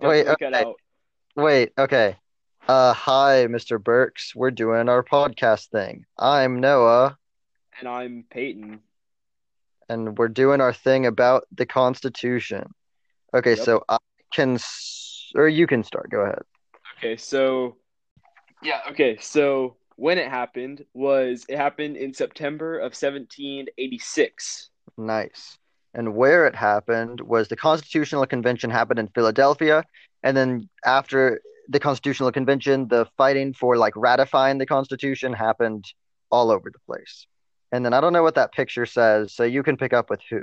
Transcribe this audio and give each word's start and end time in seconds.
Wait, 0.00 0.26
okay. 0.26 0.64
Wait, 1.36 1.72
okay. 1.78 2.16
Uh, 2.68 2.92
hi, 2.92 3.46
Mr. 3.48 3.82
Burks. 3.82 4.34
We're 4.34 4.50
doing 4.50 4.88
our 4.88 5.02
podcast 5.02 5.68
thing. 5.70 6.04
I'm 6.18 6.60
Noah, 6.60 7.16
And 7.78 7.88
I'm 7.88 8.24
Peyton. 8.30 8.80
and 9.88 10.18
we're 10.18 10.28
doing 10.28 10.60
our 10.60 10.72
thing 10.72 11.06
about 11.06 11.44
the 11.54 11.66
Constitution. 11.66 12.72
Okay, 13.34 13.54
Yep. 13.54 13.64
so 13.64 13.84
I 13.88 13.98
can, 14.32 14.54
s- 14.54 15.32
or 15.34 15.48
you 15.48 15.66
can 15.66 15.82
start. 15.84 16.10
Go 16.10 16.20
ahead. 16.20 16.42
Okay, 16.98 17.16
so 17.16 17.76
yeah, 18.62 18.80
okay, 18.90 19.16
so 19.20 19.76
when 19.96 20.18
it 20.18 20.28
happened 20.28 20.84
was 20.94 21.46
it 21.48 21.56
happened 21.56 21.96
in 21.96 22.12
September 22.12 22.78
of 22.78 22.94
1786. 22.94 24.70
Nice. 24.96 25.58
And 25.98 26.14
where 26.14 26.46
it 26.46 26.54
happened 26.54 27.20
was 27.20 27.48
the 27.48 27.56
Constitutional 27.56 28.24
Convention 28.24 28.70
happened 28.70 29.00
in 29.00 29.08
Philadelphia, 29.08 29.82
and 30.22 30.36
then 30.36 30.68
after 30.84 31.40
the 31.68 31.80
Constitutional 31.80 32.30
Convention, 32.30 32.86
the 32.86 33.08
fighting 33.16 33.52
for 33.52 33.76
like 33.76 33.94
ratifying 33.96 34.58
the 34.58 34.64
Constitution 34.64 35.32
happened 35.32 35.84
all 36.30 36.52
over 36.52 36.70
the 36.70 36.78
place. 36.86 37.26
And 37.72 37.84
then 37.84 37.94
I 37.94 38.00
don't 38.00 38.12
know 38.12 38.22
what 38.22 38.36
that 38.36 38.52
picture 38.52 38.86
says, 38.86 39.34
so 39.34 39.42
you 39.42 39.64
can 39.64 39.76
pick 39.76 39.92
up 39.92 40.08
with 40.08 40.20
who. 40.30 40.42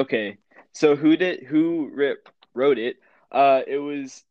Okay, 0.00 0.38
so 0.72 0.96
who 0.96 1.16
did 1.16 1.44
who 1.44 1.92
rip 1.94 2.28
wrote 2.52 2.78
it? 2.78 2.96
Uh, 3.30 3.60
it 3.64 3.78
was 3.78 4.24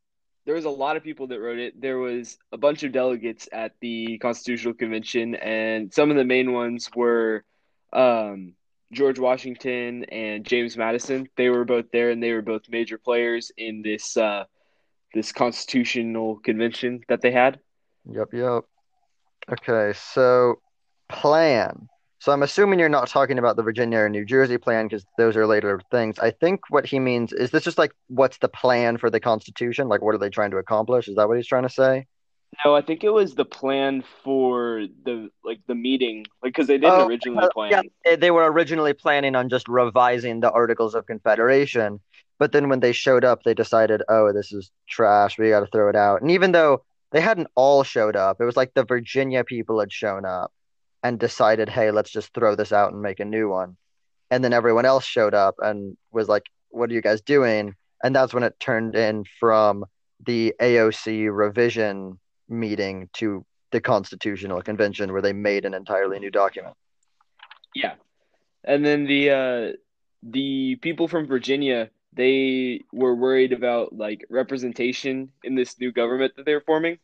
there 0.46 0.56
was 0.56 0.66
a 0.66 0.70
lot 0.70 0.98
of 0.98 1.04
people 1.04 1.28
that 1.28 1.40
wrote 1.40 1.60
it. 1.60 1.80
There 1.80 2.00
was 2.00 2.38
a 2.52 2.58
bunch 2.58 2.84
of 2.84 2.92
delegates 2.92 3.48
at 3.54 3.76
the 3.80 4.18
Constitutional 4.18 4.74
Convention, 4.74 5.36
and 5.36 5.94
some 5.94 6.12
of 6.12 6.18
the 6.18 6.26
main 6.26 6.52
ones 6.52 6.90
were 6.94 7.46
um, 7.94 8.56
George 8.92 9.20
Washington 9.20 10.04
and 10.06 10.46
James 10.46 10.78
Madison. 10.78 11.28
They 11.38 11.50
were 11.50 11.66
both 11.66 11.86
there, 11.92 12.10
and 12.10 12.22
they 12.22 12.34
were 12.34 12.42
both 12.42 12.64
major 12.70 12.98
players 12.98 13.52
in 13.58 13.82
this 13.82 14.18
uh, 14.18 14.46
this 15.14 15.32
Constitutional 15.32 16.38
Convention 16.38 17.02
that 17.08 17.22
they 17.22 17.32
had. 17.32 17.60
Yep, 18.10 18.30
yep. 18.34 18.64
Okay, 19.52 19.94
so 19.98 20.60
plan. 21.10 21.88
So 22.20 22.32
I'm 22.32 22.44
assuming 22.44 22.78
you're 22.78 22.88
not 22.88 23.08
talking 23.08 23.40
about 23.40 23.56
the 23.56 23.64
Virginia 23.64 23.98
or 23.98 24.10
New 24.10 24.26
Jersey 24.26 24.60
plan 24.60 24.88
because 24.88 25.04
those 25.18 25.36
are 25.36 25.48
later 25.48 25.82
things. 25.90 26.20
I 26.20 26.30
think 26.30 26.62
what 26.70 26.86
he 26.86 27.00
means 27.00 27.34
is 27.34 27.50
this 27.50 27.64
just 27.64 27.80
like 27.80 27.94
what's 28.10 28.38
the 28.38 28.48
plan 28.48 28.98
for 28.98 29.10
the 29.10 29.20
Constitution? 29.20 29.88
Like 29.88 30.04
what 30.04 30.14
are 30.14 30.20
they 30.20 30.30
trying 30.30 30.52
to 30.52 30.58
accomplish? 30.58 31.08
Is 31.08 31.16
that 31.16 31.28
what 31.28 31.38
he's 31.38 31.48
trying 31.48 31.64
to 31.64 31.70
say? 31.70 32.06
No, 32.66 32.76
I 32.76 32.82
think 32.82 33.04
it 33.04 33.10
was 33.10 33.34
the 33.34 33.46
plan 33.46 34.04
for 34.24 34.86
the 35.06 35.30
like 35.44 35.62
the 35.68 35.76
meeting, 35.76 36.26
like 36.44 36.54
because 36.54 36.68
they 36.68 36.78
didn't 36.78 36.94
Oh, 36.94 37.08
originally 37.08 37.48
plan. 37.54 37.72
Yeah, 37.72 37.82
they- 38.06 38.16
they 38.18 38.32
were 38.32 38.52
originally 38.52 38.94
planning 38.94 39.36
on 39.36 39.50
just 39.50 39.68
revising 39.68 40.42
the 40.42 40.52
Articles 40.52 40.94
of 40.94 41.06
Confederation, 41.06 42.00
but 42.40 42.52
then 42.52 42.70
when 42.70 42.82
they 42.82 42.92
showed 42.92 43.24
up, 43.24 43.44
they 43.44 43.54
decided, 43.54 44.04
oh, 44.10 44.34
this 44.34 44.52
is 44.52 44.70
trash. 44.88 45.38
We 45.40 45.50
got 45.50 45.62
to 45.62 45.68
throw 45.68 45.90
it 45.90 45.96
out. 45.96 46.22
And 46.22 46.30
even 46.32 46.52
though 46.52 46.84
they 47.12 47.22
hadn't 47.22 47.48
all 47.56 47.84
showed 47.84 48.16
up, 48.16 48.42
it 48.42 48.46
was 48.46 48.58
like 48.58 48.74
the 48.74 48.84
Virginia 48.84 49.44
people 49.44 49.80
had 49.80 49.92
shown 49.92 50.26
up 50.26 50.52
and 51.04 51.20
decided, 51.20 51.70
hey, 51.70 51.92
let's 51.92 52.12
just 52.12 52.34
throw 52.34 52.56
this 52.56 52.72
out 52.74 52.92
and 52.94 53.02
make 53.02 53.20
a 53.20 53.26
new 53.26 53.50
one. 53.50 53.78
And 54.30 54.44
then 54.44 54.54
everyone 54.54 54.86
else 54.86 55.04
showed 55.06 55.34
up 55.34 55.56
and 55.60 55.98
was 56.12 56.28
like, 56.30 56.44
what 56.70 56.90
are 56.90 56.94
you 56.94 57.02
guys 57.02 57.22
doing? 57.22 57.76
And 58.04 58.16
that's 58.16 58.34
when 58.34 58.44
it 58.44 58.60
turned 58.60 58.96
in 58.96 59.24
from 59.40 59.86
the 60.26 60.54
AOC 60.62 61.28
revision 61.36 62.20
meeting 62.52 63.10
to 63.14 63.46
the 63.72 63.82
Constitutional 63.82 64.62
Convention, 64.62 65.12
where 65.12 65.22
they 65.22 65.34
made 65.34 65.66
an 65.66 65.74
entirely 65.74 66.20
new 66.20 66.30
document. 66.30 66.76
Yeah. 67.74 67.94
And 68.64 68.86
then 68.86 69.06
the 69.06 69.30
uh 69.32 69.72
the 70.24 70.76
people 70.76 71.08
from 71.08 71.26
Virginia, 71.26 71.90
they 72.14 72.82
were 72.92 73.16
worried 73.16 73.54
about 73.54 73.94
like 73.94 74.26
representation 74.30 75.32
in 75.44 75.56
this 75.56 75.80
new 75.80 75.92
government 75.92 76.36
that 76.36 76.46
they 76.46 76.54
were 76.54 76.64
forming. 76.66 77.00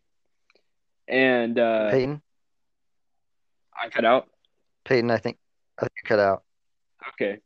And 1.07 1.57
uh 1.57 1.89
Peyton? 1.89 2.21
I 3.81 3.89
cut 3.89 4.05
out. 4.05 4.27
Peyton, 4.85 5.09
I 5.09 5.17
think 5.17 5.37
I 5.79 5.83
think 5.83 5.93
you 6.03 6.07
cut 6.07 6.19
out. 6.19 6.43
Okay. 7.13 7.39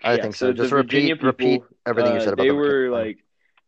Okay, 0.00 0.08
I 0.08 0.14
yeah. 0.14 0.22
think 0.22 0.34
So 0.34 0.46
so. 0.46 0.52
Just 0.54 0.70
Virginia 0.70 1.14
repeat 1.14 1.26
repeat 1.26 1.60
people, 1.60 1.76
everything 1.86 2.12
you 2.12 2.18
uh, 2.18 2.24
said 2.24 2.32
about 2.32 2.42
they 2.42 2.48
the 2.48 2.54
were 2.54 2.88
like 2.88 3.18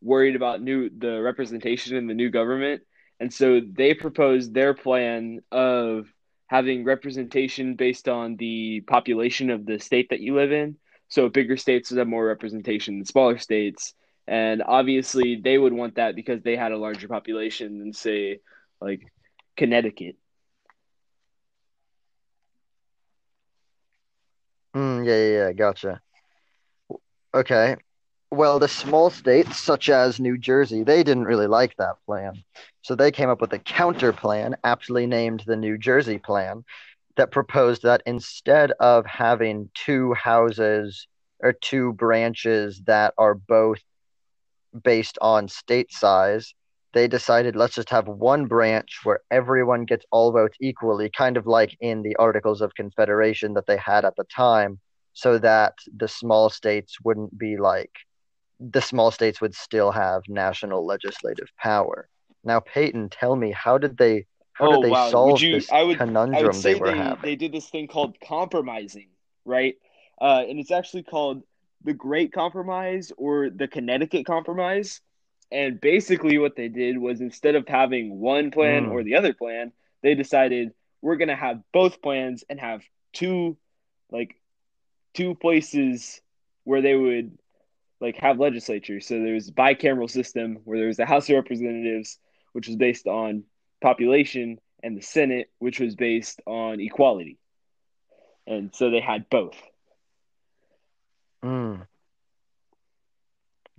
worried 0.00 0.36
about 0.36 0.62
new 0.62 0.90
the 0.90 1.20
representation 1.20 1.96
in 1.96 2.06
the 2.06 2.14
new 2.14 2.30
government, 2.30 2.82
and 3.20 3.32
so 3.32 3.60
they 3.60 3.94
proposed 3.94 4.54
their 4.54 4.74
plan 4.74 5.40
of 5.52 6.06
having 6.46 6.84
representation 6.84 7.74
based 7.74 8.08
on 8.08 8.36
the 8.36 8.80
population 8.82 9.50
of 9.50 9.66
the 9.66 9.78
state 9.78 10.08
that 10.10 10.20
you 10.20 10.34
live 10.34 10.52
in. 10.52 10.76
So 11.08 11.28
bigger 11.28 11.56
states 11.56 11.90
would 11.90 11.98
have 11.98 12.08
more 12.08 12.26
representation 12.26 12.98
than 12.98 13.04
smaller 13.04 13.38
states, 13.38 13.94
and 14.26 14.62
obviously 14.62 15.36
they 15.42 15.58
would 15.58 15.72
want 15.72 15.96
that 15.96 16.16
because 16.16 16.42
they 16.42 16.56
had 16.56 16.72
a 16.72 16.78
larger 16.78 17.08
population 17.08 17.78
than 17.78 17.92
say 17.92 18.40
like 18.80 19.00
Connecticut. 19.56 20.16
Mm, 24.74 25.06
yeah, 25.06 25.16
yeah, 25.16 25.46
yeah, 25.46 25.52
gotcha. 25.52 26.00
Okay. 27.34 27.76
Well, 28.34 28.58
the 28.58 28.66
small 28.66 29.10
states, 29.10 29.60
such 29.60 29.88
as 29.88 30.18
New 30.18 30.36
Jersey, 30.36 30.82
they 30.82 31.04
didn't 31.04 31.26
really 31.26 31.46
like 31.46 31.76
that 31.76 31.98
plan. 32.04 32.42
So 32.82 32.96
they 32.96 33.12
came 33.12 33.28
up 33.28 33.40
with 33.40 33.52
a 33.52 33.60
counter 33.60 34.12
plan, 34.12 34.56
aptly 34.64 35.06
named 35.06 35.44
the 35.46 35.54
New 35.54 35.78
Jersey 35.78 36.18
Plan, 36.18 36.64
that 37.14 37.30
proposed 37.30 37.84
that 37.84 38.02
instead 38.06 38.72
of 38.80 39.06
having 39.06 39.70
two 39.74 40.14
houses 40.14 41.06
or 41.38 41.52
two 41.52 41.92
branches 41.92 42.82
that 42.86 43.14
are 43.18 43.36
both 43.36 43.78
based 44.82 45.16
on 45.20 45.46
state 45.46 45.92
size, 45.92 46.54
they 46.92 47.06
decided 47.06 47.54
let's 47.54 47.76
just 47.76 47.90
have 47.90 48.08
one 48.08 48.46
branch 48.46 48.98
where 49.04 49.20
everyone 49.30 49.84
gets 49.84 50.04
all 50.10 50.32
votes 50.32 50.56
equally, 50.60 51.08
kind 51.08 51.36
of 51.36 51.46
like 51.46 51.76
in 51.80 52.02
the 52.02 52.16
Articles 52.16 52.60
of 52.60 52.74
Confederation 52.74 53.54
that 53.54 53.68
they 53.68 53.76
had 53.76 54.04
at 54.04 54.16
the 54.16 54.24
time, 54.24 54.80
so 55.12 55.38
that 55.38 55.74
the 55.96 56.08
small 56.08 56.50
states 56.50 56.96
wouldn't 57.00 57.38
be 57.38 57.56
like 57.56 57.92
the 58.60 58.80
small 58.80 59.10
states 59.10 59.40
would 59.40 59.54
still 59.54 59.92
have 59.92 60.22
national 60.28 60.84
legislative 60.86 61.48
power. 61.58 62.08
Now, 62.44 62.60
Peyton, 62.60 63.08
tell 63.10 63.36
me, 63.36 63.52
how 63.52 63.78
did 63.78 63.96
they 63.98 64.26
how 64.52 64.66
Oh 64.66 64.80
did 64.80 64.82
they 64.82 64.94
wow, 64.94 65.10
solve 65.10 65.42
you? 65.42 65.50
this 65.50 65.72
I 65.72 65.82
would. 65.82 66.04
I 66.32 66.42
would 66.42 66.54
say 66.54 66.74
they 66.74 66.74
were 66.74 66.92
they 66.92 66.92
having? 66.92 67.22
they 67.22 67.36
did 67.36 67.52
this 67.52 67.68
thing 67.70 67.86
called 67.88 68.16
compromising, 68.20 69.08
right? 69.44 69.74
Uh, 70.20 70.44
and 70.48 70.58
it's 70.58 70.70
actually 70.70 71.02
called 71.02 71.42
the 71.82 71.92
Great 71.94 72.32
Compromise 72.32 73.12
or 73.16 73.50
the 73.50 73.68
Connecticut 73.68 74.26
Compromise. 74.26 75.00
And 75.50 75.80
basically, 75.80 76.38
what 76.38 76.56
they 76.56 76.68
did 76.68 76.98
was 76.98 77.20
instead 77.20 77.54
of 77.54 77.68
having 77.68 78.18
one 78.20 78.50
plan 78.50 78.86
or 78.86 79.02
Mm, 79.02 79.04
the 79.04 79.16
other 79.16 79.34
plan, 79.34 79.72
they 80.02 80.14
decided 80.14 80.72
we're 81.02 81.16
gonna 81.16 81.36
have 81.36 81.62
both 81.72 82.00
plans 82.02 82.44
and 82.48 82.60
have 82.60 82.82
two, 83.12 83.56
like 84.10 84.36
two 85.14 85.34
places 85.34 86.20
where 86.64 86.80
they 86.82 86.94
would 86.94 87.38
like 88.00 88.16
have 88.16 88.38
legislatures. 88.38 89.06
So 89.06 89.20
there's 89.20 89.48
a 89.48 89.52
bicameral 89.52 90.10
system 90.10 90.58
where 90.64 90.78
there 90.78 90.88
was 90.88 90.96
the 90.96 91.06
House 91.06 91.28
of 91.28 91.36
Representatives, 91.36 92.18
which 92.52 92.68
was 92.68 92.76
based 92.76 93.06
on 93.06 93.44
population, 93.80 94.58
and 94.82 94.96
the 94.96 95.02
Senate, 95.02 95.50
which 95.58 95.80
was 95.80 95.94
based 95.96 96.40
on 96.46 96.80
equality. 96.80 97.38
And 98.46 98.74
so 98.74 98.90
they 98.90 99.00
had 99.00 99.28
both. 99.30 99.56
mm, 101.44 101.86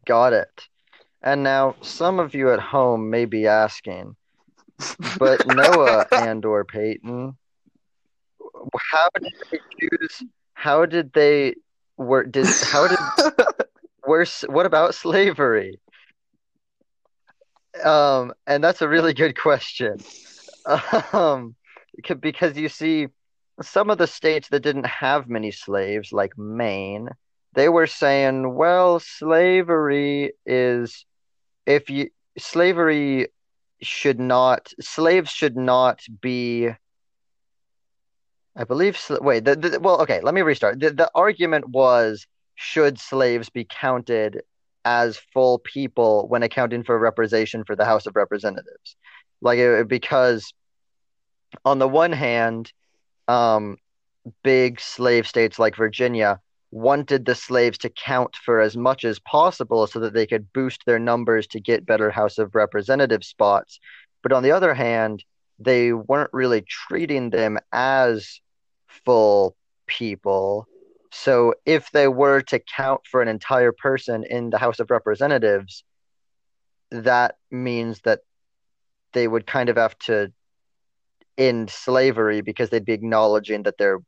got 0.06 0.34
it. 0.34 0.68
And 1.22 1.44
now 1.44 1.76
some 1.82 2.20
of 2.20 2.36
you 2.36 2.52
at 2.52 2.60
home 2.60 3.10
may 3.10 3.26
be 3.26 3.48
asking, 3.48 4.16
but 5.18 5.46
Noah 5.48 6.06
and 6.12 6.46
or 6.46 6.64
Peyton, 6.66 7.38
how 8.92 9.08
did 9.22 9.34
they 9.52 9.60
choose? 9.80 10.24
How 10.54 10.86
did 10.86 11.14
they 11.14 11.56
were 11.98 12.24
did 12.24 12.48
how 12.64 12.88
did 12.88 12.98
worse? 14.08 14.44
What 14.48 14.66
about 14.66 14.96
slavery? 14.96 15.80
Um, 17.84 18.34
and 18.48 18.64
that's 18.64 18.82
a 18.82 18.88
really 18.88 19.14
good 19.14 19.38
question. 19.38 19.98
Um, 21.14 21.56
because 22.20 22.58
you 22.58 22.70
see, 22.70 23.08
some 23.62 23.90
of 23.90 23.98
the 23.98 24.08
states 24.08 24.50
that 24.50 24.62
didn't 24.62 24.88
have 24.88 25.30
many 25.30 25.52
slaves, 25.52 26.12
like 26.12 26.38
Maine, 26.38 27.10
they 27.54 27.70
were 27.70 27.88
saying, 27.88 28.56
well, 28.56 29.00
slavery 29.00 30.34
is 30.46 31.06
if 31.66 31.90
you 31.90 32.10
slavery 32.38 33.28
should 33.82 34.20
not 34.20 34.74
slaves 34.80 35.32
should 35.32 35.56
not 35.56 36.02
be 36.22 36.70
I 38.56 38.64
believe 38.64 38.98
wait 39.22 39.46
the, 39.46 39.56
the 39.56 39.80
well 39.80 40.02
okay 40.02 40.22
let 40.22 40.34
me 40.34 40.42
restart 40.42 40.80
the, 40.80 40.92
the 40.92 41.12
argument 41.14 41.70
was 41.70 42.26
should 42.56 43.00
slaves 43.00 43.50
be 43.50 43.66
counted 43.66 44.42
as 44.84 45.18
full 45.34 45.60
people 45.60 46.28
when 46.28 46.44
accounting 46.44 46.84
for 46.84 46.98
representation 46.98 47.64
for 47.64 47.76
the 47.76 47.86
House 47.86 48.06
of 48.06 48.16
Representatives 48.16 48.96
like 49.42 49.60
it, 49.60 49.88
because 49.88 50.54
on 51.64 51.80
the 51.80 51.88
one 51.88 52.12
hand 52.12 52.72
um 53.28 53.78
big 54.44 54.80
slave 54.80 55.28
states 55.28 55.60
like 55.60 55.76
Virginia 55.76 56.40
wanted 56.72 57.26
the 57.26 57.36
slaves 57.36 57.78
to 57.78 57.90
count 57.90 58.36
for 58.36 58.60
as 58.60 58.76
much 58.76 59.06
as 59.06 59.20
possible 59.20 59.88
so 59.88 60.00
that 60.00 60.14
they 60.14 60.28
could 60.28 60.52
boost 60.52 60.84
their 60.86 61.00
numbers 61.00 61.48
to 61.48 61.60
get 61.60 61.86
better 61.86 62.12
House 62.12 62.38
of 62.38 62.54
Representative 62.54 63.24
spots. 63.24 63.80
But 64.22 64.34
on 64.34 64.44
the 64.44 64.52
other 64.52 64.74
hand, 64.74 65.24
they 65.58 65.94
weren't 65.94 66.34
really 66.34 66.62
treating 66.62 67.30
them 67.30 67.58
as 67.72 68.42
full 68.88 69.56
people. 69.88 70.68
So 71.18 71.54
if 71.66 71.90
they 71.92 72.10
were 72.10 72.42
to 72.42 72.60
count 72.60 73.02
for 73.10 73.22
an 73.22 73.30
entire 73.30 73.72
person 73.72 74.26
in 74.26 74.50
the 74.50 74.58
House 74.58 74.80
of 74.80 74.92
Representatives, 74.92 75.84
that 76.92 77.38
means 77.50 78.02
that 78.02 78.20
they 79.14 79.26
would 79.26 79.48
kind 79.48 79.70
of 79.70 79.78
have 79.78 79.98
to 80.00 80.34
end 81.38 81.70
slavery 81.70 82.42
because 82.42 82.70
they'd 82.70 82.86
be 82.86 82.94
acknowledging 82.94 83.64
that 83.64 83.78
they're 83.78 84.00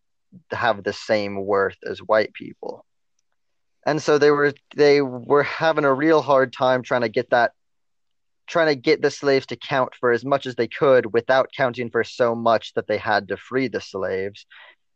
have 0.51 0.83
the 0.83 0.91
same 0.91 1.45
worth 1.45 1.77
as 1.89 1.99
white 1.99 2.33
people. 2.33 2.85
And 3.85 4.03
so 4.03 4.17
they 4.17 4.29
were 4.29 4.53
they 4.75 5.01
were 5.01 5.43
having 5.43 5.85
a 5.85 5.93
real 5.93 6.21
hard 6.21 6.51
time 6.51 6.83
trying 6.83 7.01
to 7.01 7.09
get 7.09 7.29
that 7.29 7.53
trying 8.47 8.67
to 8.67 8.75
get 8.75 9.01
the 9.01 9.11
slaves 9.11 9.45
to 9.45 9.55
count 9.55 9.93
for 9.95 10.11
as 10.11 10.25
much 10.25 10.45
as 10.45 10.55
they 10.55 10.67
could 10.67 11.13
without 11.13 11.51
counting 11.55 11.89
for 11.89 12.03
so 12.03 12.35
much 12.35 12.73
that 12.73 12.87
they 12.87 12.97
had 12.97 13.29
to 13.29 13.37
free 13.37 13.69
the 13.69 13.81
slaves. 13.81 14.45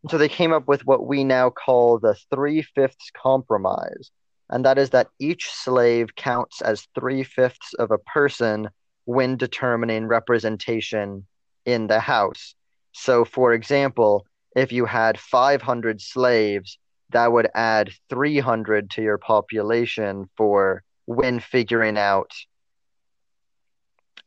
So 0.10 0.18
they 0.18 0.30
came 0.30 0.52
up 0.52 0.68
with 0.68 0.86
what 0.86 1.06
we 1.06 1.24
now 1.24 1.50
call 1.52 2.00
the 2.00 2.16
three 2.34 2.64
fifths 2.64 3.12
compromise. 3.16 4.12
And 4.50 4.66
that 4.66 4.78
is 4.78 4.90
that 4.90 5.10
each 5.20 5.50
slave 5.50 6.16
counts 6.16 6.62
as 6.62 6.88
three 6.96 7.24
fifths 7.24 7.74
of 7.76 7.92
a 7.92 7.98
person 8.00 8.70
when 9.06 9.38
determining 9.38 10.08
representation 10.08 11.26
in 11.66 11.88
the 11.88 12.00
house. 12.00 12.56
So, 12.94 13.24
for 13.24 13.54
example, 13.54 14.26
if 14.56 14.72
you 14.72 14.86
had 14.86 15.20
500 15.20 16.02
slaves, 16.02 16.78
that 17.12 17.32
would 17.32 17.50
add 17.56 17.92
300 18.10 18.90
to 18.92 19.02
your 19.02 19.18
population 19.18 20.30
for 20.36 20.84
when 21.06 21.40
figuring 21.40 21.98
out 21.98 22.32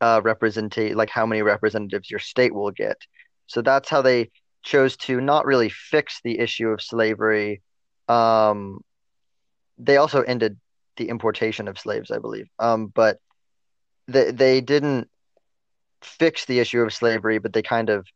uh, 0.01 0.21
like 0.25 1.11
how 1.11 1.27
many 1.27 1.43
representatives 1.43 2.11
your 2.11 2.21
state 2.21 2.55
will 2.55 2.71
get. 2.71 2.97
So 3.47 3.63
that's 3.63 3.89
how 3.89 4.03
they 4.03 4.31
chose 4.65 4.97
to 4.99 5.21
not 5.21 5.47
really 5.47 5.71
fix 5.71 6.21
the 6.25 6.41
issue 6.41 6.69
of 6.71 6.83
slavery. 6.83 7.63
Um, 8.09 8.81
they 9.79 9.97
also 9.97 10.23
ended 10.23 10.59
the 10.97 11.09
importation 11.09 11.69
of 11.69 11.79
slaves, 11.79 12.11
I 12.11 12.19
believe. 12.19 12.49
Um, 12.59 12.89
but 12.89 13.19
they 14.09 14.31
they 14.33 14.61
didn't 14.61 15.09
fix 16.03 16.47
the 16.47 16.61
issue 16.61 16.83
of 16.83 16.93
slavery, 16.95 17.39
but 17.39 17.53
they 17.53 17.63
kind 17.63 17.91
of 17.91 18.07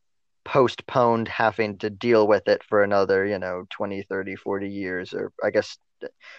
postponed 0.45 1.29
having 1.29 1.79
to 1.79 1.91
deal 1.91 2.27
with 2.27 2.49
it 2.49 2.62
for 2.65 2.83
another, 2.83 3.27
you 3.27 3.39
know, 3.39 3.65
20, 3.71 4.03
30, 4.03 4.37
40 4.37 4.71
years 4.71 5.15
or 5.15 5.33
I 5.44 5.51
guess 5.51 5.79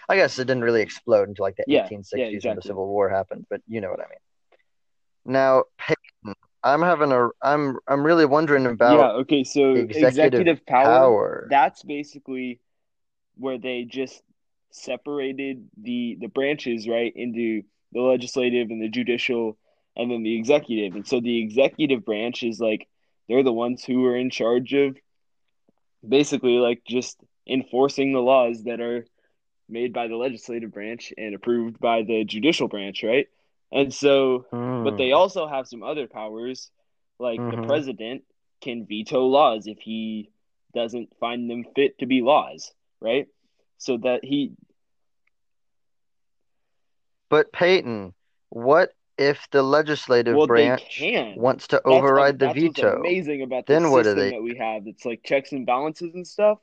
I 0.08 0.16
guess 0.16 0.38
it 0.38 0.46
didn't 0.46 0.64
really 0.64 0.82
explode 0.82 1.28
until 1.28 1.44
like 1.44 1.56
the 1.56 1.66
Yeah, 1.66 1.84
1860s 1.84 2.44
yeah, 2.44 2.48
when 2.48 2.56
the 2.56 2.62
Civil 2.62 2.86
War 2.88 3.08
happened, 3.10 3.46
but 3.50 3.62
you 3.68 3.80
know 3.80 3.90
what 3.90 4.00
I 4.00 4.08
mean. 4.10 4.18
Now, 5.24 5.64
I'm 6.62 6.82
having 6.82 7.12
a 7.12 7.28
I'm 7.42 7.78
I'm 7.88 8.04
really 8.04 8.26
wondering 8.26 8.66
about 8.66 8.98
Yeah, 8.98 9.10
okay, 9.22 9.44
so 9.44 9.74
executive 9.74 9.96
executive 10.08 10.66
power, 10.66 10.84
power. 10.86 11.48
that's 11.50 11.82
basically 11.82 12.60
where 13.36 13.58
they 13.58 13.84
just 13.84 14.22
separated 14.70 15.68
the 15.80 16.16
the 16.20 16.28
branches, 16.28 16.88
right, 16.88 17.12
into 17.14 17.62
the 17.92 18.00
legislative 18.00 18.70
and 18.70 18.82
the 18.82 18.88
judicial 18.88 19.56
and 19.96 20.10
then 20.10 20.22
the 20.22 20.36
executive. 20.36 20.94
And 20.94 21.06
so 21.06 21.20
the 21.20 21.42
executive 21.42 22.04
branch 22.04 22.42
is 22.42 22.60
like 22.60 22.86
they're 23.28 23.42
the 23.42 23.52
ones 23.52 23.84
who 23.84 24.04
are 24.06 24.16
in 24.16 24.30
charge 24.30 24.72
of 24.74 24.96
basically 26.06 26.58
like 26.58 26.82
just 26.86 27.18
enforcing 27.48 28.12
the 28.12 28.20
laws 28.20 28.64
that 28.64 28.80
are 28.80 29.06
made 29.68 29.92
by 29.92 30.08
the 30.08 30.16
legislative 30.16 30.72
branch 30.72 31.12
and 31.16 31.34
approved 31.34 31.78
by 31.78 32.02
the 32.02 32.24
judicial 32.24 32.68
branch, 32.68 33.02
right? 33.02 33.28
And 33.72 33.92
so 33.92 34.46
but 34.82 34.96
Hmm. 34.96 34.98
they 34.98 35.12
also 35.12 35.46
have 35.46 35.66
some 35.68 35.82
other 35.82 36.06
powers, 36.06 36.70
like 37.18 37.48
the 37.50 37.56
Mhm. 37.56 37.58
president 37.58 38.24
can 38.60 38.86
veto 38.86 39.24
laws 39.26 39.66
if 39.66 39.78
he 39.80 40.30
doesn't 40.74 41.16
find 41.18 41.50
them 41.50 41.64
fit 41.74 41.98
to 41.98 42.06
be 42.06 42.20
laws, 42.22 42.72
right? 43.00 43.28
So 43.78 43.96
that 43.98 44.24
he, 44.24 44.54
But 47.30 47.52
Peyton, 47.52 48.14
what 48.50 48.94
if 49.18 49.48
the 49.50 49.62
legislative 49.62 50.44
well, 50.46 50.46
branch 50.46 51.14
wants 51.34 51.66
to 51.68 51.82
That's 51.88 52.12
override 52.12 52.38
the 52.38 52.48
that's 52.48 52.64
what's 52.64 52.82
veto? 52.82 52.82
amazing 52.82 53.42
about 53.42 53.68
the 53.68 53.78
Then 53.78 53.90
what 53.90 54.04
system 54.04 54.14
they 54.14 54.30
that 54.30 54.42
we 54.42 54.56
have. 54.56 54.86
It's 54.86 55.04
like 55.04 55.22
checks 55.24 55.52
and 55.52 55.66
balances 55.66 56.14
and 56.14 56.26
stuff. 56.26 56.58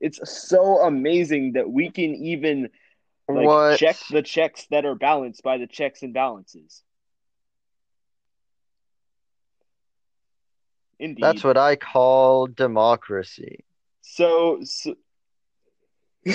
It's 0.00 0.20
so 0.48 0.78
amazing 0.82 1.52
that 1.52 1.70
we 1.70 1.90
can 1.90 2.14
even 2.14 2.70
like 3.28 3.46
What? 3.46 3.78
check 3.78 3.96
the 4.10 4.22
checks 4.22 4.66
that 4.70 4.84
are 4.84 4.94
balanced 4.94 5.42
by 5.42 5.58
the 5.58 5.66
checks 5.66 6.02
and 6.02 6.12
balances. 6.12 6.82
Indeed. 10.98 11.22
That's 11.22 11.42
what 11.42 11.56
I 11.56 11.76
call 11.76 12.46
democracy. 12.46 13.64
So, 14.02 14.60
so 14.62 14.94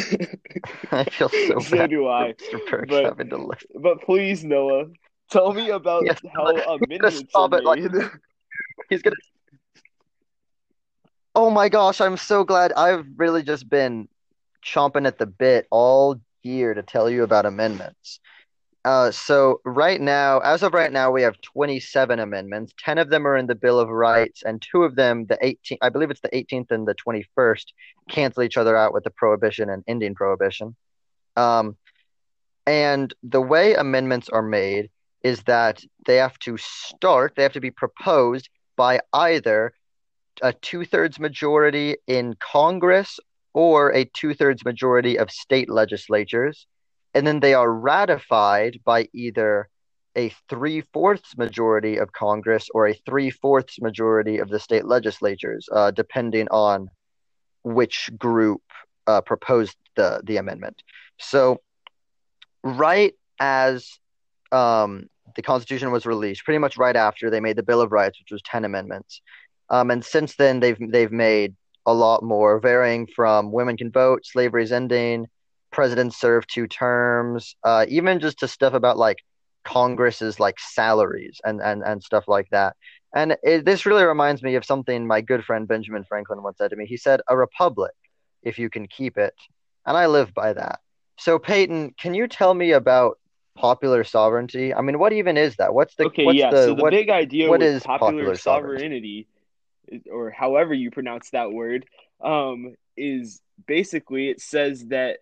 I 0.92 1.06
feel 1.06 1.30
so 1.30 1.60
So 1.62 1.78
bad 1.78 1.90
do 1.90 2.08
I. 2.08 2.34
But- 2.90 3.04
having 3.06 3.30
to 3.30 3.38
live. 3.38 3.64
But 3.76 4.02
please, 4.02 4.44
Noah, 4.44 4.86
tell 5.32 5.54
me 5.54 5.70
about 5.70 6.06
Yes, 6.06 6.20
how 6.36 6.48
a 6.48 6.76
amendments 6.76 7.24
stop 7.30 7.54
are 7.54 7.60
it, 7.60 7.64
like- 7.64 7.80
He's 8.90 9.02
gonna. 9.02 9.16
Oh 11.36 11.50
my 11.50 11.70
gosh, 11.70 12.02
I'm 12.02 12.18
so 12.18 12.44
glad. 12.44 12.74
I've 12.74 13.06
really 13.16 13.44
just 13.44 13.70
been 13.70 14.08
chomping 14.66 15.06
at 15.08 15.18
the 15.20 15.26
bit 15.28 15.68
all 15.72 16.20
year 16.44 16.74
to 16.74 16.84
tell 16.84 17.10
you 17.10 17.24
about 17.24 17.46
amendments. 17.46 18.20
Uh, 18.86 19.12
so 19.12 19.60
right 19.66 20.00
now, 20.00 20.40
as 20.40 20.64
of 20.64 20.74
right 20.74 20.94
now, 20.94 21.12
we 21.12 21.22
have 21.22 21.42
27 21.42 22.20
amendments. 22.20 22.74
10 22.80 22.98
of 22.98 23.10
them 23.10 23.28
are 23.28 23.36
in 23.36 23.46
the 23.46 23.56
Bill 23.56 23.80
of 23.80 23.90
Rights, 23.90 24.44
and 24.44 24.62
two 24.62 24.84
of 24.84 24.96
them, 24.96 25.26
the 25.26 25.38
18th, 25.44 25.78
I 25.82 25.90
believe 25.90 26.10
it's 26.10 26.22
the 26.22 26.30
18th 26.30 26.72
and 26.72 26.88
the 26.88 26.96
21st, 26.96 27.66
cancel 28.10 28.44
each 28.44 28.56
other 28.56 28.78
out 28.78 28.94
with 28.94 29.04
the 29.04 29.10
prohibition 29.10 29.70
and 29.70 29.84
ending 29.88 30.16
prohibition. 30.16 30.76
Um, 31.36 31.76
and 32.66 33.14
the 33.24 33.42
way 33.42 33.74
amendments 33.74 34.30
are 34.30 34.42
made 34.42 34.90
is 35.22 35.44
that 35.44 35.84
they 36.06 36.18
have 36.18 36.40
to 36.40 36.56
start, 36.58 37.34
they 37.36 37.44
have 37.44 37.54
to 37.54 37.60
be 37.60 37.72
proposed 37.72 38.50
by 38.78 39.02
either 39.12 39.74
a 40.42 40.54
two 40.54 40.86
thirds 40.86 41.20
majority 41.20 41.98
in 42.08 42.36
Congress 42.40 43.20
or 43.58 43.92
a 43.92 44.06
two 44.06 44.36
thirds 44.36 44.64
majority 44.64 45.18
of 45.18 45.32
state 45.32 45.68
legislatures. 45.68 46.68
And 47.16 47.26
then 47.26 47.40
they 47.40 47.56
are 47.56 47.74
ratified 47.74 48.80
by 48.86 49.10
either 49.16 49.68
a 50.16 50.32
three 50.48 50.82
fourths 50.94 51.36
majority 51.36 51.98
of 51.98 52.12
Congress 52.12 52.70
or 52.76 52.88
a 52.88 52.94
three 52.94 53.32
fourths 53.32 53.82
majority 53.82 54.38
of 54.38 54.50
the 54.50 54.60
state 54.60 54.86
legislatures, 54.86 55.68
uh, 55.72 55.90
depending 55.90 56.48
on 56.50 56.92
which 57.64 58.12
group 58.16 58.62
uh, 59.08 59.22
proposed 59.22 59.76
the, 59.96 60.22
the 60.24 60.38
amendment. 60.38 60.84
So, 61.20 61.60
right 62.64 63.16
as 63.40 63.98
um, 64.52 65.10
the 65.36 65.42
Constitution 65.42 65.92
was 65.92 66.06
released, 66.06 66.46
pretty 66.46 66.60
much 66.60 66.78
right 66.78 66.96
after 66.96 67.32
they 67.32 67.40
made 67.40 67.56
the 67.56 67.64
Bill 67.64 67.82
of 67.82 67.92
Rights, 67.92 68.20
which 68.20 68.32
was 68.32 68.44
10 68.44 68.66
amendments. 68.66 69.20
Um, 69.72 69.90
and 69.90 70.06
since 70.06 70.36
then, 70.36 70.60
they've 70.60 70.78
they've 70.92 71.12
made 71.12 71.56
a 71.88 71.94
lot 71.94 72.22
more, 72.22 72.60
varying 72.60 73.08
from 73.08 73.52
women 73.52 73.78
can 73.78 73.92
vote, 73.92 74.26
slavery's 74.26 74.72
ending, 74.72 75.28
presidents 75.72 76.18
serve 76.20 76.46
two 76.48 76.68
terms, 76.68 77.56
uh, 77.64 77.86
even 77.90 78.20
just 78.20 78.40
to 78.40 78.48
stuff 78.48 78.74
about 78.74 78.98
like 78.98 79.20
Congress's 79.64 80.40
like 80.40 80.60
salaries 80.60 81.42
and 81.46 81.62
and 81.62 81.84
and 81.84 82.04
stuff 82.04 82.26
like 82.28 82.50
that. 82.52 82.76
And 83.16 83.38
it, 83.44 83.66
this 83.66 83.86
really 83.86 84.04
reminds 84.04 84.44
me 84.44 84.56
of 84.56 84.66
something 84.66 85.08
my 85.08 85.22
good 85.22 85.44
friend 85.46 85.68
Benjamin 85.68 86.04
Franklin 86.04 86.44
once 86.44 86.58
said 86.58 86.72
to 86.72 86.76
me. 86.76 86.86
He 86.86 86.98
said, 86.98 87.22
"A 87.30 87.38
republic, 87.38 87.94
if 88.44 88.60
you 88.60 88.70
can 88.70 88.88
keep 88.88 89.18
it," 89.18 89.34
and 89.86 89.98
I 89.98 90.08
live 90.08 90.34
by 90.34 90.54
that. 90.54 90.80
So 91.18 91.40
Peyton, 91.40 91.94
can 92.00 92.14
you 92.14 92.28
tell 92.28 92.54
me 92.54 92.72
about 92.72 93.18
popular 93.56 94.04
sovereignty? 94.04 94.74
I 94.74 94.82
mean, 94.82 95.00
what 95.00 95.14
even 95.14 95.38
is 95.38 95.56
that? 95.58 95.74
What's 95.74 95.96
the 95.96 96.06
Okay, 96.08 96.26
what's 96.26 96.40
yeah. 96.40 96.52
the 96.52 96.66
so 96.68 96.74
the 96.74 96.84
what 96.84 96.92
big 96.92 97.10
idea 97.10 97.50
what 97.50 97.60
with 97.60 97.70
is 97.70 97.82
popular, 97.82 98.00
popular 98.00 98.36
sovereignty? 98.36 98.78
sovereignty, 98.78 99.28
or 100.12 100.32
however 100.32 100.74
you 100.74 100.92
pronounce 100.92 101.30
that 101.32 101.52
word, 101.52 101.86
um, 102.22 102.76
is 102.96 103.42
basically 103.66 104.30
it 104.30 104.42
says 104.42 104.86
that 104.88 105.20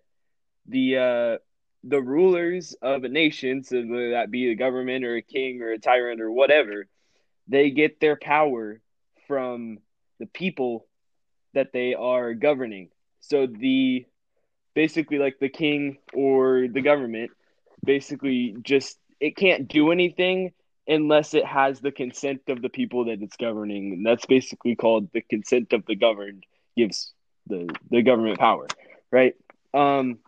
the 0.66 0.98
uh, 0.98 1.38
the 1.84 2.02
rulers 2.02 2.74
of 2.82 3.04
a 3.04 3.08
nation, 3.08 3.62
so 3.62 3.82
whether 3.82 4.10
that 4.10 4.30
be 4.30 4.50
a 4.50 4.56
government 4.56 5.04
or 5.04 5.16
a 5.16 5.22
king 5.22 5.62
or 5.62 5.70
a 5.70 5.78
tyrant 5.78 6.20
or 6.20 6.30
whatever, 6.30 6.86
they 7.48 7.70
get 7.70 8.00
their 8.00 8.16
power 8.16 8.80
from 9.28 9.78
the 10.18 10.26
people 10.26 10.86
that 11.54 11.72
they 11.72 11.94
are 11.94 12.34
governing. 12.34 12.90
So 13.20 13.46
the 13.46 14.06
basically 14.74 15.18
like 15.18 15.38
the 15.40 15.48
king 15.48 15.98
or 16.12 16.66
the 16.68 16.82
government 16.82 17.30
basically 17.84 18.56
just 18.62 18.98
it 19.20 19.36
can't 19.36 19.68
do 19.68 19.90
anything 19.90 20.52
unless 20.88 21.34
it 21.34 21.44
has 21.44 21.80
the 21.80 21.90
consent 21.92 22.42
of 22.48 22.62
the 22.62 22.68
people 22.68 23.06
that 23.06 23.20
it's 23.22 23.36
governing 23.36 23.92
and 23.92 24.06
that's 24.06 24.26
basically 24.26 24.76
called 24.76 25.08
the 25.12 25.20
consent 25.20 25.72
of 25.72 25.84
the 25.86 25.96
governed 25.96 26.44
gives 26.76 27.12
the 27.46 27.68
the 27.90 28.02
government 28.02 28.38
power 28.38 28.66
right 29.10 29.34
Um, 29.74 30.18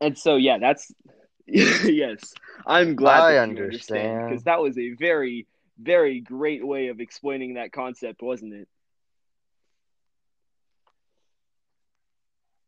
and 0.00 0.18
so 0.18 0.36
yeah, 0.36 0.58
that's 0.58 0.92
yes. 1.46 2.34
I'm 2.66 2.96
glad 2.96 3.20
I 3.22 3.36
understand. 3.38 4.28
because 4.28 4.44
that 4.44 4.60
was 4.60 4.76
a 4.78 4.94
very, 4.94 5.46
very 5.80 6.20
great 6.20 6.66
way 6.66 6.88
of 6.88 7.00
explaining 7.00 7.54
that 7.54 7.72
concept, 7.72 8.20
wasn't 8.20 8.52
it? 8.54 8.68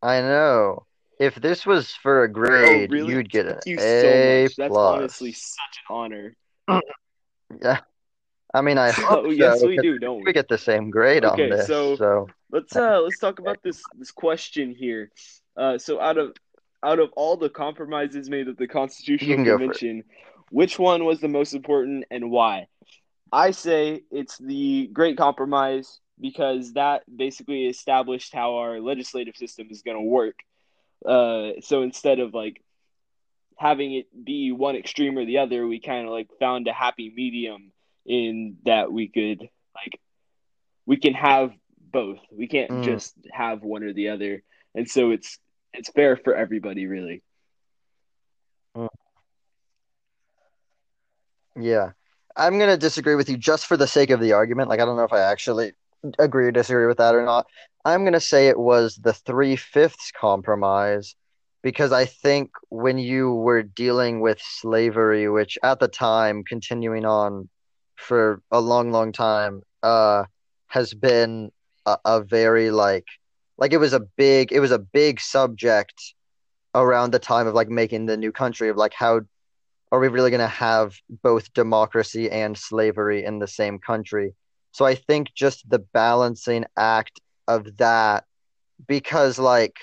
I 0.02 0.20
know. 0.20 0.86
If 1.18 1.34
this 1.34 1.66
was 1.66 1.90
for 1.90 2.22
a 2.22 2.28
Oh, 2.28 2.32
grade, 2.32 2.90
really? 2.92 3.14
you'd 3.14 3.30
get 3.30 3.46
an 3.46 3.54
Thank 3.64 3.66
you 3.66 3.78
so 3.78 3.84
A 3.84 4.44
much. 4.44 4.56
That's 4.56 4.72
plus. 4.72 4.94
honestly 4.94 5.32
such 5.32 5.82
an 5.88 5.96
honor. 5.96 6.36
Yeah. 7.62 7.80
I 8.54 8.60
mean, 8.62 8.78
I 8.78 8.92
hope 8.92 9.20
Oh, 9.22 9.30
yes, 9.30 9.60
so, 9.60 9.66
we 9.66 9.78
do, 9.78 9.98
don't 9.98 10.22
we 10.24 10.32
we? 10.32 10.32
get 10.32 10.48
the 10.48 10.58
same 10.58 10.90
grade 10.90 11.24
on 11.24 11.38
Okay, 11.38 11.48
this. 11.48 11.68
so 11.68 11.98
So, 11.98 12.28
let's 12.50 12.76
uh 12.76 13.00
let's 13.00 13.18
talk 13.18 13.38
about 13.38 13.62
this 13.62 13.88
this 13.98 14.10
question 14.10 14.74
here. 14.74 15.10
Uh, 15.56 15.78
so 15.78 16.00
out 16.00 16.18
of 16.18 16.34
out 16.82 16.98
of 16.98 17.10
all 17.16 17.36
the 17.36 17.48
compromises 17.50 18.28
made 18.30 18.48
at 18.48 18.56
the 18.58 18.66
Constitutional 18.68 19.36
can 19.36 19.44
go 19.44 19.58
for 19.58 19.72
it. 19.72 19.80
Convention, 19.80 20.04
which 20.50 20.78
one 20.78 21.04
was 21.04 21.20
the 21.20 21.28
most 21.28 21.54
important 21.54 22.04
and 22.10 22.30
why? 22.30 22.66
I 23.32 23.50
say 23.52 24.02
it's 24.10 24.38
the 24.38 24.88
Great 24.92 25.16
Compromise 25.16 26.00
because 26.20 26.72
that 26.74 27.02
basically 27.14 27.66
established 27.66 28.32
how 28.34 28.56
our 28.56 28.80
legislative 28.80 29.36
system 29.36 29.68
is 29.70 29.82
going 29.82 29.96
to 29.96 30.02
work. 30.02 30.36
Uh, 31.04 31.52
so 31.60 31.82
instead 31.82 32.18
of 32.20 32.34
like 32.34 32.62
having 33.58 33.94
it 33.94 34.06
be 34.24 34.52
one 34.52 34.76
extreme 34.76 35.18
or 35.18 35.24
the 35.26 35.38
other, 35.38 35.66
we 35.66 35.80
kind 35.80 36.06
of 36.06 36.12
like 36.12 36.28
found 36.40 36.68
a 36.68 36.72
happy 36.72 37.12
medium 37.14 37.72
in 38.06 38.56
that 38.64 38.92
we 38.92 39.08
could 39.08 39.40
like 39.74 40.00
we 40.86 40.96
can 40.96 41.14
have 41.14 41.52
both. 41.92 42.18
We 42.32 42.48
can't 42.48 42.72
Mm. 42.72 42.82
just 42.82 43.14
have 43.32 43.62
one 43.62 43.82
or 43.84 43.92
the 43.92 44.10
other, 44.10 44.42
and 44.74 44.88
so 44.88 45.10
it's 45.10 45.38
it's 45.74 45.90
fair 45.90 46.16
for 46.16 46.34
everybody, 46.34 46.86
really. 46.86 47.22
Yeah. 51.58 51.92
I'm 52.36 52.58
gonna 52.58 52.76
disagree 52.76 53.16
with 53.16 53.28
you 53.28 53.36
just 53.36 53.66
for 53.66 53.76
the 53.76 53.86
sake 53.86 54.10
of 54.10 54.20
the 54.20 54.32
argument. 54.32 54.68
Like, 54.68 54.80
I 54.80 54.84
don't 54.84 54.96
know 54.96 55.04
if 55.04 55.12
I 55.12 55.20
actually 55.20 55.72
agree 56.18 56.46
or 56.46 56.52
disagree 56.52 56.86
with 56.86 56.98
that 56.98 57.14
or 57.14 57.24
not. 57.24 57.46
I'm 57.84 58.04
gonna 58.04 58.20
say 58.20 58.48
it 58.48 58.58
was 58.58 58.96
the 58.96 59.12
three-fifths 59.12 60.12
compromise 60.12 61.16
because 61.62 61.92
I 61.92 62.04
think 62.04 62.50
when 62.68 62.98
you 62.98 63.32
were 63.32 63.62
dealing 63.62 64.20
with 64.20 64.40
slavery, 64.40 65.28
which 65.28 65.58
at 65.62 65.80
the 65.80 65.88
time, 65.88 66.44
continuing 66.44 67.04
on 67.04 67.48
for 67.96 68.40
a 68.50 68.60
long, 68.60 68.92
long 68.92 69.12
time, 69.12 69.62
uh, 69.82 70.24
has 70.68 70.94
been 70.94 71.50
a, 71.86 71.98
a 72.04 72.20
very 72.22 72.70
like 72.70 73.06
like 73.56 73.72
it 73.72 73.78
was 73.78 73.92
a 73.92 74.00
big 74.00 74.52
it 74.52 74.60
was 74.60 74.70
a 74.70 74.78
big 74.78 75.20
subject 75.20 76.14
around 76.74 77.12
the 77.12 77.18
time 77.18 77.46
of 77.46 77.54
like 77.54 77.68
making 77.68 78.06
the 78.06 78.16
new 78.16 78.30
country 78.30 78.68
of 78.68 78.76
like 78.76 78.92
how 78.92 79.20
are 79.90 79.98
we 79.98 80.08
really 80.08 80.30
going 80.30 80.40
to 80.40 80.46
have 80.46 80.94
both 81.22 81.52
democracy 81.54 82.30
and 82.30 82.56
slavery 82.56 83.24
in 83.24 83.38
the 83.38 83.48
same 83.48 83.78
country? 83.78 84.34
So 84.72 84.84
I 84.84 84.94
think 84.94 85.28
just 85.34 85.68
the 85.68 85.78
balancing 85.78 86.66
act 86.76 87.20
of 87.48 87.78
that, 87.78 88.24
because 88.86 89.38
like 89.38 89.76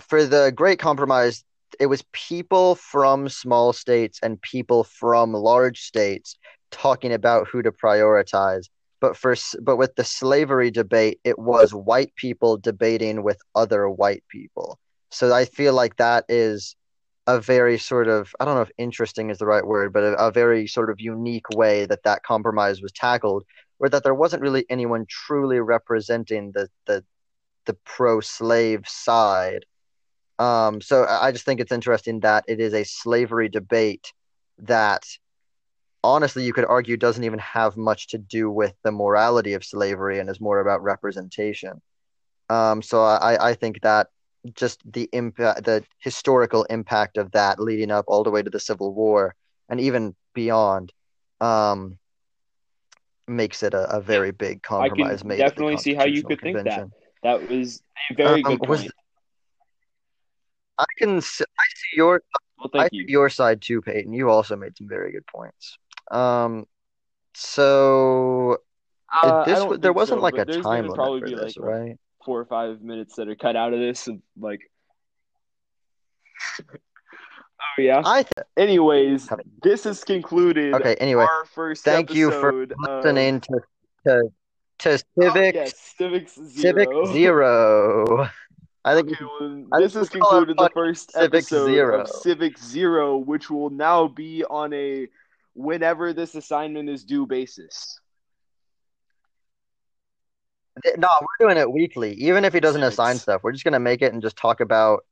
for 0.00 0.24
the 0.24 0.52
Great 0.54 0.78
Compromise, 0.78 1.44
it 1.78 1.86
was 1.86 2.04
people 2.12 2.74
from 2.74 3.28
small 3.28 3.72
states 3.72 4.18
and 4.22 4.40
people 4.42 4.84
from 4.84 5.32
large 5.32 5.80
states 5.82 6.36
talking 6.70 7.12
about 7.12 7.48
who 7.48 7.62
to 7.62 7.72
prioritize. 7.72 8.66
But 9.00 9.16
for 9.16 9.34
but 9.62 9.76
with 9.76 9.94
the 9.94 10.04
slavery 10.04 10.70
debate, 10.70 11.20
it 11.24 11.38
was 11.38 11.72
white 11.72 12.14
people 12.16 12.58
debating 12.58 13.22
with 13.22 13.38
other 13.54 13.88
white 13.88 14.24
people. 14.28 14.78
So 15.10 15.32
I 15.32 15.46
feel 15.46 15.74
like 15.74 15.96
that 15.96 16.24
is 16.28 16.76
a 17.26 17.40
very 17.40 17.78
sort 17.78 18.08
of 18.08 18.34
I 18.40 18.44
don't 18.44 18.56
know 18.56 18.62
if 18.62 18.70
interesting 18.76 19.30
is 19.30 19.38
the 19.38 19.46
right 19.46 19.66
word, 19.66 19.92
but 19.92 20.02
a, 20.02 20.26
a 20.26 20.30
very 20.30 20.66
sort 20.66 20.90
of 20.90 21.00
unique 21.00 21.48
way 21.50 21.86
that 21.86 22.02
that 22.04 22.22
compromise 22.24 22.82
was 22.82 22.92
tackled, 22.92 23.44
where 23.78 23.90
that 23.90 24.04
there 24.04 24.14
wasn't 24.14 24.42
really 24.42 24.66
anyone 24.68 25.06
truly 25.08 25.60
representing 25.60 26.52
the 26.52 26.68
the 26.86 27.04
the 27.66 27.74
pro-slave 27.84 28.86
side. 28.86 29.64
Um, 30.40 30.80
so 30.80 31.04
I 31.04 31.32
just 31.32 31.44
think 31.44 31.60
it's 31.60 31.70
interesting 31.70 32.20
that 32.20 32.44
it 32.48 32.60
is 32.60 32.72
a 32.72 32.82
slavery 32.82 33.50
debate 33.50 34.12
that 34.60 35.04
honestly 36.02 36.44
you 36.44 36.54
could 36.54 36.64
argue 36.64 36.96
doesn't 36.96 37.24
even 37.24 37.38
have 37.40 37.76
much 37.76 38.08
to 38.08 38.18
do 38.18 38.50
with 38.50 38.72
the 38.82 38.90
morality 38.90 39.52
of 39.52 39.62
slavery 39.62 40.18
and 40.18 40.30
is 40.30 40.40
more 40.40 40.60
about 40.60 40.82
representation. 40.82 41.82
Um, 42.48 42.80
so 42.80 43.02
I, 43.02 43.50
I 43.50 43.54
think 43.54 43.82
that 43.82 44.08
just 44.54 44.80
the 44.90 45.10
impact, 45.12 45.64
the 45.64 45.84
historical 45.98 46.64
impact 46.64 47.18
of 47.18 47.32
that 47.32 47.60
leading 47.60 47.90
up 47.90 48.06
all 48.08 48.24
the 48.24 48.30
way 48.30 48.42
to 48.42 48.48
the 48.48 48.58
Civil 48.58 48.94
War 48.94 49.34
and 49.68 49.78
even 49.78 50.16
beyond, 50.32 50.90
um, 51.42 51.98
makes 53.28 53.62
it 53.62 53.74
a, 53.74 53.96
a 53.96 54.00
very 54.00 54.30
big 54.30 54.62
compromise. 54.62 55.22
I 55.22 55.28
can 55.28 55.36
definitely 55.36 55.76
see 55.76 55.94
how 55.94 56.06
you 56.06 56.22
could 56.22 56.40
think 56.40 56.56
that. 56.56 56.64
Convention. 56.64 56.92
That 57.22 57.48
was 57.48 57.82
a 58.10 58.14
very 58.14 58.42
Um, 58.42 58.56
good 58.56 58.66
point. 58.66 58.90
I 60.80 60.84
can 60.98 61.18
I 61.18 61.20
see 61.20 61.94
your 61.94 62.22
Well, 62.58 62.70
I 62.74 62.78
thank 62.80 62.92
see 62.92 63.04
your 63.08 63.28
side 63.28 63.60
too, 63.60 63.82
Peyton. 63.82 64.12
You 64.12 64.30
also 64.30 64.56
made 64.56 64.76
some 64.76 64.88
very 64.88 65.12
good 65.12 65.26
points. 65.26 65.78
Um, 66.10 66.66
so 67.34 68.58
Uh, 69.12 69.44
this 69.44 69.80
there 69.80 69.92
wasn't 69.92 70.20
so, 70.20 70.22
like 70.22 70.38
a 70.38 70.44
time 70.44 70.82
limit 70.84 70.94
probably 70.94 71.20
for 71.20 71.26
be 71.26 71.34
this, 71.34 71.56
like 71.56 71.66
right? 71.66 71.98
four 72.24 72.40
or 72.40 72.44
five 72.44 72.80
minutes 72.82 73.16
that 73.16 73.28
are 73.28 73.34
cut 73.34 73.56
out 73.56 73.72
of 73.72 73.80
this, 73.80 74.06
and 74.06 74.22
like, 74.38 74.60
oh 76.60 77.78
yeah. 77.78 78.02
I 78.04 78.22
th 78.22 78.32
Anyways, 78.56 79.28
this 79.62 79.86
is 79.86 80.04
concluded 80.04 80.74
okay. 80.74 80.94
Anyway, 81.00 81.24
our 81.24 81.44
first 81.44 81.84
thank 81.84 82.14
you 82.14 82.30
for 82.30 82.62
episode 82.62 82.72
of 82.72 83.04
listening 83.04 83.40
to 83.40 83.60
to 84.06 84.22
to 84.78 84.90
oh 84.94 84.98
Civic 85.22 85.54
yes, 85.54 85.94
Civics 85.96 86.38
Civic 86.54 86.88
Zero. 87.08 88.28
I 88.84 88.94
think 88.94 89.12
Okay, 89.12 89.24
well, 89.40 89.66
I 89.72 89.80
this 89.80 89.94
has 89.94 90.10
we 90.12 90.20
call 90.20 90.30
it 90.30 90.46
concluded 90.46 90.56
the 90.56 90.70
first 90.72 91.12
Civic 91.12 91.34
episode 91.34 91.66
Zero. 91.66 92.00
of 92.00 92.08
Civic 92.08 92.58
Zero, 92.58 93.18
which 93.18 93.50
will 93.50 93.70
now 93.70 94.08
be 94.08 94.44
on 94.44 94.72
a 94.72 95.06
whenever 95.54 96.12
this 96.12 96.34
assignment 96.34 96.88
is 96.88 97.04
due 97.04 97.26
basis. 97.26 98.00
No, 100.96 101.08
we're 101.20 101.46
doing 101.46 101.58
it 101.58 101.70
weekly. 101.70 102.14
Even 102.14 102.44
if 102.46 102.54
he 102.54 102.60
doesn't 102.60 102.82
assign 102.82 103.18
stuff, 103.18 103.42
we're 103.42 103.52
just 103.52 103.64
gonna 103.64 103.80
make 103.80 104.00
it 104.00 104.14
and 104.14 104.22
just 104.22 104.36
talk 104.36 104.60
about 104.60 105.04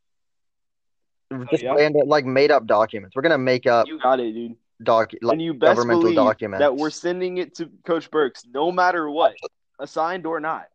oh, 1.30 1.44
just 1.50 1.62
yeah? 1.62 1.74
random 1.74 2.08
like 2.08 2.24
made 2.24 2.50
up 2.50 2.66
documents. 2.66 3.14
We're 3.14 3.22
gonna 3.22 3.36
make 3.36 3.66
up 3.66 3.86
You 3.86 4.00
got 4.00 4.18
it, 4.18 4.32
dude. 4.32 4.56
doc 4.82 5.12
like 5.20 5.34
And 5.34 5.42
you 5.42 5.52
best 5.52 5.76
governmental 5.76 6.14
believe 6.14 6.58
that 6.58 6.74
we're 6.74 6.88
sending 6.88 7.36
it 7.36 7.56
to 7.56 7.68
Coach 7.84 8.10
Burks, 8.10 8.44
no 8.50 8.72
matter 8.72 9.10
what, 9.10 9.34
assigned 9.78 10.24
or 10.24 10.40
not. 10.40 10.68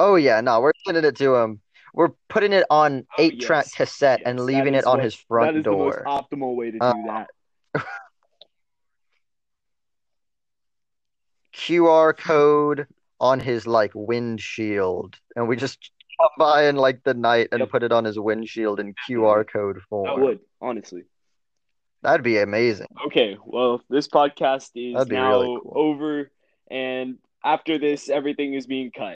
Oh 0.00 0.14
yeah, 0.16 0.40
no, 0.40 0.60
we're 0.60 0.72
sending 0.86 1.04
it 1.04 1.16
to 1.16 1.34
him. 1.36 1.60
We're 1.92 2.10
putting 2.28 2.52
it 2.52 2.64
on 2.70 3.06
Oh 3.18 3.22
eight 3.22 3.40
track 3.40 3.66
yes, 3.66 3.74
cassette 3.74 4.20
yes, 4.20 4.28
and 4.28 4.40
leaving 4.40 4.74
it 4.74 4.84
on 4.84 4.96
what 4.96 5.04
his 5.04 5.14
that 5.14 5.26
front 5.28 5.56
is 5.58 5.64
the 5.64 5.70
most 5.72 5.96
door. 5.98 6.04
optimal 6.06 6.56
way 6.56 6.70
to 6.70 6.78
Uh, 6.80 6.92
do 6.94 7.02
that. 7.06 7.28
QR 11.52 12.12
code 12.12 12.86
on 13.20 13.40
his 13.40 13.66
like 13.66 13.92
windshield, 13.94 15.18
and 15.36 15.48
we 15.48 15.56
just 15.56 15.90
come 16.20 16.30
by 16.38 16.64
in 16.68 16.76
like 16.76 17.02
the 17.04 17.14
night 17.14 17.48
and 17.52 17.60
Yep, 17.60 17.70
put 17.70 17.82
it 17.82 17.92
on 17.92 18.04
his 18.04 18.18
windshield 18.18 18.80
in. 18.80 18.94
QR 19.08 19.44
code 19.44 19.80
form. 19.88 20.08
I 20.08 20.22
would, 20.22 20.40
honestly. 20.60 21.04
That'd 22.02 22.22
be 22.24 22.38
amazing. 22.38 22.86
Okay, 23.06 23.36
well, 23.44 23.82
this 23.90 24.08
podcast 24.08 24.70
is 24.74 25.08
now 25.08 25.40
really 25.40 25.58
cool. 25.62 25.72
over, 25.76 26.30
and 26.70 27.18
after 27.44 27.78
this, 27.78 28.08
everything 28.08 28.54
is 28.54 28.66
being 28.66 28.90
cut. 28.90 29.08